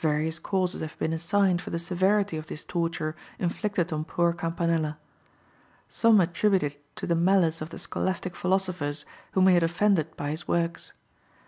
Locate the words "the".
1.70-1.80, 7.08-7.16, 7.70-7.78